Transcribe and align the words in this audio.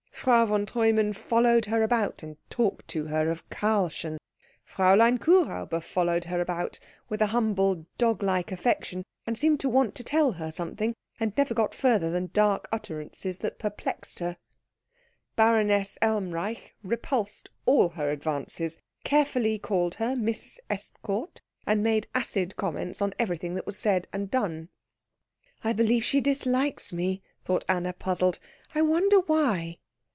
Frau 0.23 0.45
von 0.45 0.67
Treumann 0.67 1.13
followed 1.13 1.65
her 1.65 1.81
about 1.81 2.21
and 2.21 2.37
talked 2.51 2.87
to 2.89 3.07
her 3.07 3.27
of 3.31 3.49
Karlchen. 3.49 4.19
Fräulein 4.71 5.17
Kuhräuber 5.17 5.81
followed 5.81 6.25
her 6.25 6.39
about, 6.39 6.77
with 7.09 7.23
a 7.23 7.33
humble, 7.33 7.87
dog 7.97 8.21
like 8.21 8.51
affection, 8.51 9.03
and 9.25 9.35
seemed 9.35 9.59
to 9.61 9.67
want 9.67 9.95
to 9.95 10.03
tell 10.03 10.33
her 10.33 10.51
something, 10.51 10.93
and 11.19 11.33
never 11.35 11.55
got 11.55 11.73
further 11.73 12.11
than 12.11 12.29
dark 12.33 12.69
utterances 12.71 13.39
that 13.39 13.57
perplexed 13.57 14.19
her. 14.19 14.37
Baroness 15.35 15.97
Elmreich 16.03 16.75
repulsed 16.83 17.49
all 17.65 17.89
her 17.89 18.11
advances, 18.11 18.77
carefully 19.03 19.57
called 19.57 19.95
her 19.95 20.15
Miss 20.15 20.59
Estcourt, 20.69 21.41
and 21.65 21.81
made 21.81 22.05
acid 22.13 22.55
comments 22.57 23.01
on 23.01 23.11
everything 23.17 23.55
that 23.55 23.65
was 23.65 23.79
said 23.79 24.07
and 24.13 24.29
done. 24.29 24.69
"I 25.63 25.73
believe 25.73 26.03
she 26.03 26.21
dislikes 26.21 26.93
me," 26.93 27.23
thought 27.43 27.65
Anna, 27.67 27.91
puzzled. 27.91 28.37
"I 28.75 28.83
wonder 28.83 29.19
why?" 29.21 29.79